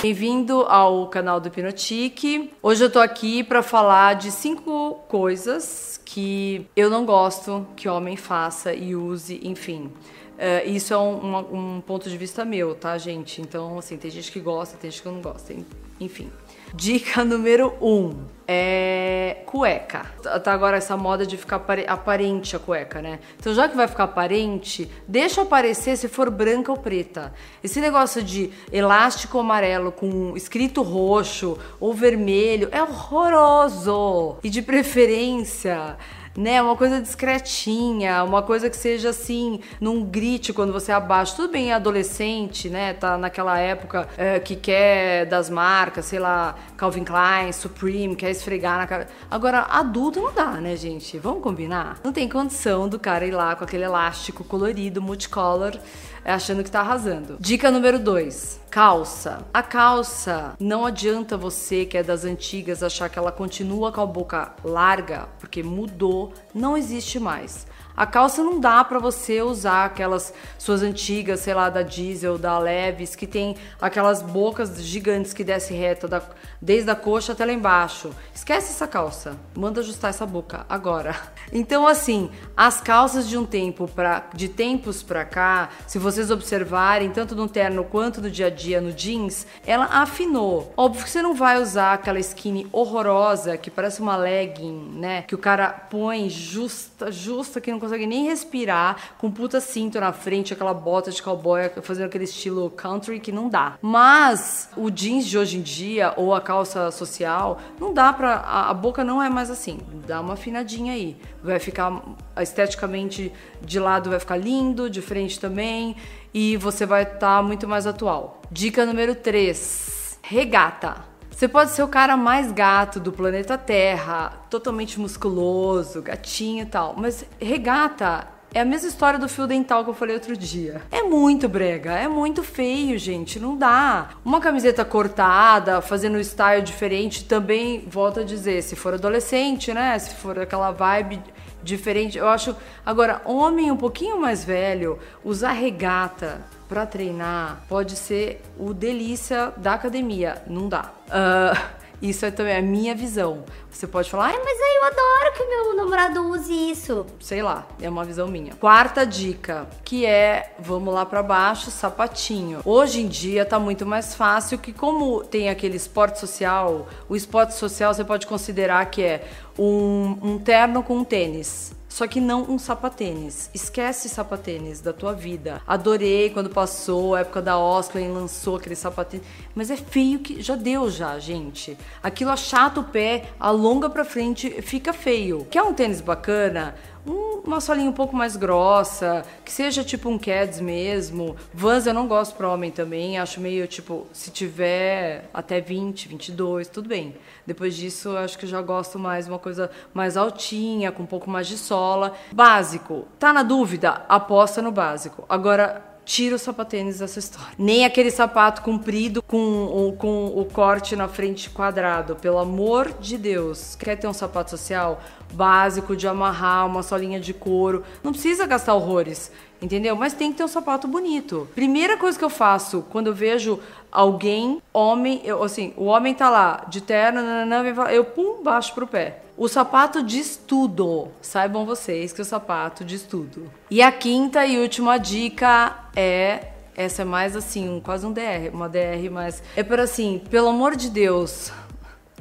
Bem-vindo 0.00 0.62
ao 0.68 1.08
canal 1.08 1.40
do 1.40 1.48
Hipnotique. 1.48 2.52
Hoje 2.62 2.84
eu 2.84 2.90
tô 2.90 3.00
aqui 3.00 3.42
para 3.42 3.64
falar 3.64 4.14
de 4.14 4.30
cinco 4.30 4.94
coisas 5.08 6.00
que 6.04 6.64
eu 6.76 6.88
não 6.88 7.04
gosto 7.04 7.66
que 7.74 7.88
homem 7.88 8.16
faça 8.16 8.72
e 8.72 8.94
use, 8.94 9.40
enfim. 9.42 9.90
Uh, 10.38 10.70
isso 10.70 10.94
é 10.94 10.98
um, 10.98 11.36
um, 11.76 11.80
ponto 11.80 12.08
de 12.08 12.16
vista 12.16 12.44
meu, 12.44 12.72
tá, 12.72 12.96
gente? 12.96 13.42
Então, 13.42 13.76
assim, 13.76 13.96
tem 13.96 14.08
gente 14.08 14.30
que 14.30 14.38
gosta, 14.38 14.76
tem 14.76 14.88
gente 14.88 15.02
que 15.02 15.08
não 15.08 15.20
gosta, 15.20 15.52
enfim. 15.98 16.30
Dica 16.72 17.24
número 17.26 17.74
um 17.82 18.14
é 18.46 19.42
cueca. 19.44 20.06
Tá 20.42 20.52
agora 20.52 20.76
essa 20.76 20.96
moda 20.96 21.26
de 21.26 21.36
ficar 21.36 21.62
aparente 21.88 22.54
a 22.54 22.58
cueca, 22.58 23.02
né? 23.02 23.18
Então, 23.38 23.52
já 23.52 23.68
que 23.68 23.76
vai 23.76 23.88
ficar 23.88 24.04
aparente, 24.04 24.88
deixa 25.06 25.42
aparecer 25.42 25.96
se 25.96 26.08
for 26.08 26.30
branca 26.30 26.70
ou 26.70 26.78
preta. 26.78 27.34
Esse 27.62 27.80
negócio 27.80 28.22
de 28.22 28.50
elástico 28.72 29.38
amarelo 29.38 29.90
com 29.90 30.36
escrito 30.36 30.82
roxo 30.82 31.58
ou 31.80 31.92
vermelho 31.92 32.68
é 32.70 32.80
horroroso. 32.80 34.36
E 34.42 34.48
de 34.48 34.62
preferência, 34.62 35.98
né? 36.38 36.62
Uma 36.62 36.76
coisa 36.76 37.02
discretinha, 37.02 38.22
uma 38.22 38.42
coisa 38.42 38.70
que 38.70 38.76
seja 38.76 39.10
assim, 39.10 39.58
num 39.80 40.04
grit 40.04 40.52
quando 40.52 40.72
você 40.72 40.92
abaixa. 40.92 41.34
Tudo 41.34 41.50
bem, 41.50 41.72
adolescente, 41.72 42.70
né? 42.70 42.94
Tá 42.94 43.18
naquela 43.18 43.58
época 43.58 44.08
é, 44.16 44.38
que 44.38 44.54
quer 44.54 45.26
das 45.26 45.50
marcas, 45.50 46.04
sei 46.04 46.20
lá, 46.20 46.54
Calvin 46.76 47.02
Klein, 47.02 47.52
Supreme, 47.52 48.14
quer 48.14 48.30
esfregar 48.30 48.78
na 48.78 48.86
cara. 48.86 49.08
Agora, 49.28 49.62
adulto 49.62 50.20
não 50.20 50.32
dá, 50.32 50.52
né, 50.52 50.76
gente? 50.76 51.18
Vamos 51.18 51.42
combinar? 51.42 51.98
Não 52.04 52.12
tem 52.12 52.28
condição 52.28 52.88
do 52.88 53.00
cara 53.00 53.26
ir 53.26 53.32
lá 53.32 53.56
com 53.56 53.64
aquele 53.64 53.82
elástico 53.82 54.44
colorido, 54.44 55.02
multicolor 55.02 55.76
achando 56.24 56.62
que 56.62 56.70
tá 56.70 56.80
arrasando. 56.80 57.36
Dica 57.40 57.70
número 57.70 57.98
2. 57.98 58.60
Calça. 58.70 59.46
A 59.52 59.62
calça, 59.62 60.54
não 60.60 60.84
adianta 60.84 61.38
você 61.38 61.86
que 61.86 61.96
é 61.96 62.02
das 62.02 62.24
antigas 62.24 62.82
achar 62.82 63.08
que 63.08 63.18
ela 63.18 63.32
continua 63.32 63.90
com 63.90 64.02
a 64.02 64.06
boca 64.06 64.54
larga, 64.62 65.26
porque 65.38 65.62
mudou, 65.62 66.34
não 66.54 66.76
existe 66.76 67.18
mais. 67.18 67.66
A 67.98 68.06
calça 68.06 68.44
não 68.44 68.60
dá 68.60 68.84
para 68.84 69.00
você 69.00 69.42
usar 69.42 69.86
aquelas 69.86 70.32
suas 70.56 70.84
antigas, 70.84 71.40
sei 71.40 71.52
lá, 71.52 71.68
da 71.68 71.82
Diesel, 71.82 72.38
da 72.38 72.56
Leves, 72.56 73.16
que 73.16 73.26
tem 73.26 73.56
aquelas 73.82 74.22
bocas 74.22 74.80
gigantes 74.80 75.32
que 75.32 75.42
desce 75.42 75.74
reta 75.74 76.06
da, 76.06 76.22
desde 76.62 76.88
a 76.92 76.94
coxa 76.94 77.32
até 77.32 77.44
lá 77.44 77.52
embaixo. 77.52 78.10
Esquece 78.32 78.70
essa 78.70 78.86
calça. 78.86 79.36
Manda 79.52 79.80
ajustar 79.80 80.10
essa 80.10 80.24
boca 80.24 80.64
agora. 80.68 81.16
Então 81.50 81.86
assim, 81.86 82.30
as 82.54 82.78
calças 82.78 83.26
de 83.26 83.38
um 83.38 83.46
tempo 83.46 83.88
para 83.88 84.28
de 84.34 84.50
tempos 84.50 85.02
para 85.02 85.24
cá, 85.24 85.70
se 85.86 85.98
vocês 85.98 86.30
observarem, 86.30 87.08
tanto 87.08 87.34
no 87.34 87.48
terno 87.48 87.84
quanto 87.84 88.20
no 88.20 88.30
dia 88.30 88.48
a 88.48 88.50
dia 88.50 88.82
no 88.82 88.92
jeans, 88.92 89.46
ela 89.66 89.86
afinou. 89.86 90.74
Óbvio 90.76 91.04
que 91.04 91.10
você 91.10 91.22
não 91.22 91.34
vai 91.34 91.58
usar 91.58 91.94
aquela 91.94 92.18
skinny 92.18 92.66
horrorosa 92.70 93.56
que 93.56 93.70
parece 93.70 94.02
uma 94.02 94.14
legging, 94.14 94.90
né? 94.96 95.22
Que 95.22 95.34
o 95.34 95.38
cara 95.38 95.70
põe 95.70 96.28
justa, 96.28 97.10
justa 97.10 97.62
que 97.62 97.72
não 97.72 97.80
consegue 97.80 97.87
nem 97.96 98.26
respirar, 98.26 99.14
com 99.18 99.30
puta 99.30 99.60
cinto 99.60 100.00
na 100.00 100.12
frente, 100.12 100.52
aquela 100.52 100.74
bota 100.74 101.10
de 101.10 101.22
cowboy 101.22 101.70
fazendo 101.82 102.06
aquele 102.06 102.24
estilo 102.24 102.70
country 102.70 103.20
que 103.20 103.32
não 103.32 103.48
dá. 103.48 103.78
Mas 103.80 104.68
o 104.76 104.90
jeans 104.90 105.26
de 105.26 105.38
hoje 105.38 105.58
em 105.58 105.62
dia, 105.62 106.12
ou 106.16 106.34
a 106.34 106.40
calça 106.40 106.90
social, 106.90 107.60
não 107.80 107.92
dá 107.92 108.12
pra. 108.12 108.34
A, 108.34 108.70
a 108.70 108.74
boca 108.74 109.02
não 109.04 109.22
é 109.22 109.28
mais 109.28 109.50
assim. 109.50 109.78
Dá 110.06 110.20
uma 110.20 110.34
afinadinha 110.34 110.92
aí. 110.92 111.16
Vai 111.42 111.58
ficar 111.58 112.02
esteticamente 112.40 113.32
de 113.62 113.78
lado, 113.78 114.10
vai 114.10 114.18
ficar 114.18 114.36
lindo, 114.36 114.90
de 114.90 115.00
frente 115.00 115.38
também. 115.38 115.96
E 116.32 116.56
você 116.56 116.84
vai 116.84 117.02
estar 117.02 117.18
tá 117.18 117.42
muito 117.42 117.66
mais 117.66 117.86
atual. 117.86 118.42
Dica 118.50 118.84
número 118.84 119.14
3: 119.14 120.18
regata. 120.22 121.17
Você 121.38 121.46
pode 121.46 121.70
ser 121.70 121.84
o 121.84 121.88
cara 121.88 122.16
mais 122.16 122.50
gato 122.50 122.98
do 122.98 123.12
planeta 123.12 123.56
Terra, 123.56 124.32
totalmente 124.50 124.98
musculoso, 124.98 126.02
gatinho 126.02 126.64
e 126.64 126.66
tal, 126.66 126.96
mas 126.96 127.24
regata 127.40 128.26
é 128.52 128.60
a 128.60 128.64
mesma 128.64 128.88
história 128.88 129.20
do 129.20 129.28
fio 129.28 129.46
dental 129.46 129.84
que 129.84 129.90
eu 129.90 129.94
falei 129.94 130.16
outro 130.16 130.36
dia. 130.36 130.82
É 130.90 131.04
muito 131.04 131.48
brega, 131.48 131.92
é 131.92 132.08
muito 132.08 132.42
feio, 132.42 132.98
gente, 132.98 133.38
não 133.38 133.56
dá. 133.56 134.08
Uma 134.24 134.40
camiseta 134.40 134.84
cortada, 134.84 135.80
fazendo 135.80 136.18
um 136.18 136.24
style 136.24 136.60
diferente, 136.60 137.22
também, 137.24 137.86
volto 137.88 138.18
a 138.18 138.24
dizer, 138.24 138.60
se 138.60 138.74
for 138.74 138.94
adolescente, 138.94 139.72
né? 139.72 139.96
Se 139.96 140.16
for 140.16 140.40
aquela 140.40 140.72
vibe 140.72 141.22
diferente, 141.68 142.18
eu 142.18 142.26
acho. 142.26 142.56
Agora, 142.84 143.20
homem 143.24 143.70
um 143.70 143.76
pouquinho 143.76 144.20
mais 144.20 144.44
velho, 144.44 144.98
usar 145.24 145.52
regata 145.52 146.40
para 146.68 146.84
treinar 146.84 147.64
pode 147.68 147.96
ser 147.96 148.42
o 148.58 148.74
delícia 148.74 149.52
da 149.56 149.74
academia. 149.74 150.42
Não 150.46 150.68
dá. 150.68 150.90
Uh, 151.06 151.78
isso 152.00 152.24
é 152.24 152.30
também 152.30 152.56
a 152.56 152.62
minha 152.62 152.94
visão. 152.94 153.44
Você 153.70 153.86
pode 153.86 154.10
falar, 154.10 154.26
Ai, 154.26 154.38
mas 154.44 154.58
eu 154.58 154.84
adoro 154.84 155.27
meu 155.48 155.74
namorado 155.74 156.28
use 156.28 156.52
isso. 156.52 157.06
Sei 157.20 157.42
lá, 157.42 157.66
é 157.80 157.88
uma 157.88 158.04
visão 158.04 158.28
minha. 158.28 158.54
Quarta 158.54 159.04
dica, 159.06 159.68
que 159.84 160.04
é, 160.04 160.52
vamos 160.58 160.92
lá 160.92 161.06
para 161.06 161.22
baixo, 161.22 161.70
sapatinho. 161.70 162.60
Hoje 162.64 163.00
em 163.00 163.08
dia 163.08 163.44
tá 163.44 163.58
muito 163.58 163.86
mais 163.86 164.14
fácil 164.14 164.58
que 164.58 164.72
como 164.72 165.24
tem 165.24 165.48
aquele 165.48 165.76
esporte 165.76 166.18
social, 166.18 166.86
o 167.08 167.16
esporte 167.16 167.54
social 167.54 167.92
você 167.94 168.04
pode 168.04 168.26
considerar 168.26 168.86
que 168.86 169.02
é 169.02 169.24
um, 169.58 170.16
um 170.22 170.38
terno 170.38 170.82
com 170.82 170.98
um 170.98 171.04
tênis. 171.04 171.72
Só 171.98 172.06
que 172.06 172.20
não 172.20 172.42
um 172.48 172.60
sapatênis. 172.60 173.50
Esquece 173.52 174.08
sapatênis 174.08 174.80
da 174.80 174.92
tua 174.92 175.12
vida. 175.12 175.60
Adorei 175.66 176.30
quando 176.30 176.48
passou 176.48 177.16
a 177.16 177.22
época 177.22 177.42
da 177.42 177.58
Osklin 177.58 178.12
lançou 178.12 178.54
aquele 178.54 178.76
sapatênis. 178.76 179.26
Mas 179.52 179.68
é 179.68 179.76
feio 179.76 180.20
que 180.20 180.40
já 180.40 180.54
deu 180.54 180.88
já, 180.88 181.18
gente. 181.18 181.76
Aquilo 182.00 182.30
achata 182.30 182.78
o 182.78 182.84
pé, 182.84 183.30
alonga 183.40 183.90
pra 183.90 184.04
frente, 184.04 184.62
fica 184.62 184.92
feio. 184.92 185.44
Quer 185.50 185.62
um 185.62 185.74
tênis 185.74 186.00
bacana? 186.00 186.76
Um, 187.10 187.40
uma 187.46 187.60
solinha 187.60 187.88
um 187.88 187.92
pouco 187.92 188.14
mais 188.14 188.36
grossa, 188.36 189.24
que 189.44 189.50
seja 189.50 189.82
tipo 189.82 190.08
um 190.08 190.18
Keds 190.18 190.60
mesmo. 190.60 191.36
Vans 191.52 191.86
eu 191.86 191.94
não 191.94 192.06
gosto 192.06 192.36
pra 192.36 192.48
homem 192.48 192.70
também, 192.70 193.18
acho 193.18 193.40
meio 193.40 193.66
tipo, 193.66 194.06
se 194.12 194.30
tiver 194.30 195.28
até 195.32 195.60
20, 195.60 196.08
22, 196.08 196.68
tudo 196.68 196.88
bem. 196.88 197.14
Depois 197.46 197.74
disso, 197.74 198.16
acho 198.16 198.38
que 198.38 198.46
já 198.46 198.60
gosto 198.60 198.98
mais 198.98 199.26
uma 199.26 199.38
coisa 199.38 199.70
mais 199.94 200.16
altinha, 200.16 200.92
com 200.92 201.02
um 201.02 201.06
pouco 201.06 201.30
mais 201.30 201.46
de 201.46 201.56
sola. 201.56 202.14
Básico, 202.30 203.06
tá 203.18 203.32
na 203.32 203.42
dúvida? 203.42 204.02
Aposta 204.08 204.60
no 204.60 204.70
básico. 204.70 205.24
Agora, 205.28 205.87
tira 206.08 206.36
o 206.36 206.38
sapatênis 206.38 207.00
dessa 207.00 207.18
história. 207.18 207.52
Nem 207.58 207.84
aquele 207.84 208.10
sapato 208.10 208.62
comprido 208.62 209.22
com 209.22 209.66
o, 209.66 209.92
com 209.92 210.26
o 210.28 210.44
corte 210.46 210.96
na 210.96 211.06
frente 211.06 211.50
quadrado. 211.50 212.16
Pelo 212.16 212.38
amor 212.38 212.94
de 212.98 213.18
Deus. 213.18 213.76
Quer 213.76 213.94
ter 213.94 214.08
um 214.08 214.12
sapato 214.14 214.50
social? 214.50 215.02
Básico 215.34 215.94
de 215.94 216.08
amarrar, 216.08 216.66
uma 216.66 216.82
solinha 216.82 217.20
de 217.20 217.34
couro. 217.34 217.84
Não 218.02 218.12
precisa 218.12 218.46
gastar 218.46 218.74
horrores, 218.74 219.30
entendeu? 219.60 219.94
Mas 219.94 220.14
tem 220.14 220.32
que 220.32 220.38
ter 220.38 220.44
um 220.44 220.48
sapato 220.48 220.88
bonito. 220.88 221.46
Primeira 221.54 221.98
coisa 221.98 222.18
que 222.18 222.24
eu 222.24 222.30
faço 222.30 222.86
quando 222.88 223.08
eu 223.08 223.14
vejo 223.14 223.60
alguém, 223.92 224.62
homem, 224.72 225.20
eu, 225.24 225.42
assim, 225.42 225.74
o 225.76 225.84
homem 225.84 226.14
tá 226.14 226.30
lá 226.30 226.64
de 226.68 226.80
terno, 226.80 227.20
nananã, 227.20 227.62
eu 227.90 228.04
pum, 228.06 228.42
baixo 228.42 228.72
pro 228.74 228.86
pé. 228.86 229.27
O 229.38 229.46
sapato 229.46 230.02
diz 230.02 230.36
tudo. 230.36 231.06
Saibam 231.22 231.64
vocês 231.64 232.12
que 232.12 232.20
o 232.20 232.24
sapato 232.24 232.84
diz 232.84 233.02
tudo. 233.02 233.48
E 233.70 233.80
a 233.80 233.92
quinta 233.92 234.44
e 234.44 234.58
última 234.58 234.98
dica 234.98 235.78
é 235.94 236.48
essa 236.76 237.02
é 237.02 237.04
mais 237.04 237.34
assim, 237.34 237.68
um, 237.68 237.80
quase 237.80 238.04
um 238.04 238.12
DR, 238.12 238.50
uma 238.52 238.68
DR, 238.68 239.10
mas 239.10 239.42
é 239.56 239.62
por 239.62 239.80
assim, 239.80 240.22
pelo 240.30 240.48
amor 240.48 240.76
de 240.76 240.88
Deus, 240.90 241.52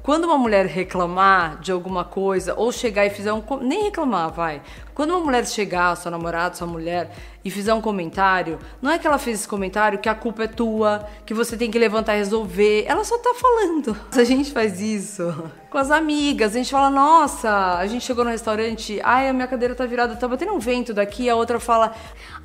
quando 0.08 0.24
uma 0.24 0.38
mulher 0.38 0.68
reclamar 0.68 1.60
de 1.60 1.70
alguma 1.70 2.06
coisa 2.06 2.54
ou 2.56 2.72
chegar 2.72 3.06
e 3.06 3.10
fizer 3.10 3.34
um 3.34 3.44
nem 3.60 3.84
reclamar, 3.84 4.32
vai. 4.32 4.62
Quando 4.96 5.10
uma 5.10 5.20
mulher 5.20 5.46
chegar, 5.46 5.98
sua 5.98 6.10
namorada, 6.10 6.56
sua 6.56 6.66
mulher 6.66 7.12
e 7.44 7.52
fizer 7.52 7.74
um 7.74 7.82
comentário, 7.82 8.58
não 8.82 8.90
é 8.90 8.98
que 8.98 9.06
ela 9.06 9.18
fez 9.18 9.40
esse 9.40 9.48
comentário 9.50 10.00
que 10.00 10.08
a 10.08 10.16
culpa 10.16 10.46
é 10.46 10.48
tua, 10.48 11.06
que 11.26 11.34
você 11.34 11.58
tem 11.58 11.70
que 11.70 11.78
levantar 11.78 12.16
e 12.16 12.20
resolver. 12.20 12.86
Ela 12.88 13.04
só 13.04 13.18
tá 13.18 13.34
falando. 13.34 13.98
A 14.16 14.24
gente 14.24 14.50
faz 14.50 14.80
isso 14.80 15.52
com 15.70 15.78
as 15.78 15.92
amigas, 15.92 16.56
a 16.56 16.58
gente 16.58 16.72
fala: 16.72 16.90
"Nossa, 16.90 17.76
a 17.76 17.86
gente 17.86 18.06
chegou 18.06 18.24
no 18.24 18.32
restaurante, 18.32 19.02
ai, 19.04 19.28
a 19.28 19.34
minha 19.34 19.46
cadeira 19.46 19.76
tá 19.76 19.86
virada, 19.86 20.16
tá 20.16 20.26
batendo 20.26 20.54
um 20.54 20.60
vento 20.60 20.94
daqui". 20.94 21.30
A 21.30 21.36
outra 21.36 21.60
fala: 21.60 21.94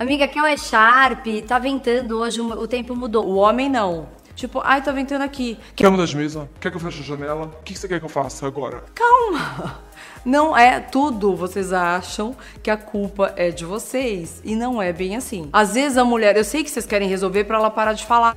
"Amiga, 0.00 0.25
aqui 0.25 0.37
é 0.37 0.53
o 0.53 0.58
Sharp, 0.58 1.25
tá 1.47 1.61
ventando 1.61 2.19
hoje, 2.19 2.41
o 2.41 2.67
tempo 2.67 2.97
mudou". 2.97 3.25
O 3.25 3.37
homem 3.37 3.69
não. 3.69 4.08
Tipo, 4.34 4.61
ai, 4.64 4.82
tá 4.82 4.90
ventando 4.93 5.23
aqui. 5.23 5.58
Quer 5.76 5.90
mudar 5.90 6.06
de 6.06 6.17
mesa? 6.17 6.49
Quer 6.61 6.70
que 6.70 6.76
eu 6.76 6.81
feche 6.81 7.00
a 7.00 7.05
janela? 7.05 7.46
O 7.46 7.62
que 7.62 7.76
você 7.76 7.87
quer 7.87 7.99
que 7.99 8.05
eu 8.05 8.08
faça 8.08 8.46
agora? 8.46 8.82
Calma! 8.94 9.81
Não 10.25 10.56
é 10.56 10.79
tudo, 10.81 11.34
vocês 11.34 11.73
acham 11.73 12.37
que 12.62 12.70
a 12.70 12.76
culpa 12.76 13.32
é 13.37 13.50
de 13.50 13.64
vocês. 13.64 14.40
E 14.44 14.55
não 14.55 14.81
é 14.81 14.93
bem 14.93 15.17
assim. 15.17 15.49
Às 15.52 15.75
vezes 15.75 15.99
a 15.99 16.05
mulher, 16.05 16.37
eu 16.37 16.44
sei 16.44 16.62
que 16.62 16.70
vocês 16.70 16.87
querem 16.87 17.08
resolver 17.08 17.44
para 17.44 17.58
ela 17.58 17.70
parar 17.70 17.93
de 17.93 18.06
falar. 18.06 18.37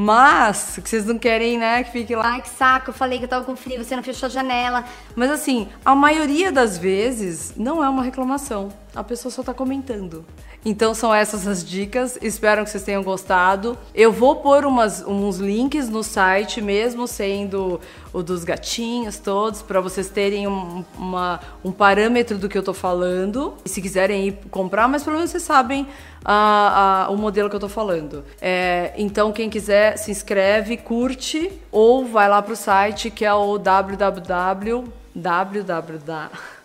Mas, 0.00 0.78
que 0.80 0.88
vocês 0.88 1.04
não 1.06 1.18
querem, 1.18 1.58
né, 1.58 1.82
que 1.82 1.90
fique 1.90 2.14
lá. 2.14 2.24
Ai, 2.24 2.40
que 2.40 2.48
saco, 2.50 2.90
eu 2.90 2.94
falei 2.94 3.18
que 3.18 3.24
eu 3.24 3.28
tava 3.28 3.44
com 3.44 3.56
frio, 3.56 3.82
você 3.82 3.96
não 3.96 4.02
fechou 4.02 4.28
a 4.28 4.30
janela. 4.30 4.84
Mas 5.16 5.28
assim, 5.28 5.68
a 5.84 5.92
maioria 5.92 6.52
das 6.52 6.78
vezes 6.78 7.54
não 7.56 7.82
é 7.82 7.88
uma 7.88 8.04
reclamação. 8.04 8.68
A 8.98 9.04
pessoa 9.04 9.30
só 9.30 9.44
tá 9.44 9.54
comentando. 9.54 10.24
Então 10.64 10.92
são 10.92 11.14
essas 11.14 11.46
as 11.46 11.64
dicas, 11.64 12.18
espero 12.20 12.64
que 12.64 12.70
vocês 12.70 12.82
tenham 12.82 13.00
gostado. 13.00 13.78
Eu 13.94 14.10
vou 14.10 14.36
pôr 14.36 14.64
umas, 14.64 15.06
uns 15.06 15.36
links 15.36 15.88
no 15.88 16.02
site, 16.02 16.60
mesmo 16.60 17.06
sendo 17.06 17.80
o 18.12 18.24
dos 18.24 18.42
gatinhos 18.42 19.16
todos, 19.18 19.62
para 19.62 19.80
vocês 19.80 20.08
terem 20.08 20.48
um, 20.48 20.84
uma, 20.96 21.38
um 21.64 21.70
parâmetro 21.70 22.36
do 22.36 22.48
que 22.48 22.58
eu 22.58 22.62
tô 22.62 22.74
falando. 22.74 23.54
E 23.64 23.68
se 23.68 23.80
quiserem 23.80 24.26
ir 24.26 24.38
comprar, 24.50 24.88
mas 24.88 25.04
pelo 25.04 25.14
menos 25.14 25.30
vocês 25.30 25.44
sabem 25.44 25.86
a, 26.24 27.04
a, 27.06 27.10
o 27.10 27.16
modelo 27.16 27.48
que 27.48 27.54
eu 27.54 27.60
tô 27.60 27.68
falando. 27.68 28.24
É, 28.40 28.94
então 28.96 29.30
quem 29.30 29.48
quiser 29.48 29.96
se 29.96 30.10
inscreve, 30.10 30.76
curte 30.76 31.52
ou 31.70 32.04
vai 32.04 32.28
lá 32.28 32.42
pro 32.42 32.56
site 32.56 33.10
que 33.12 33.24
é 33.24 33.32
o 33.32 33.58
www 33.58 34.92
www 35.14 36.57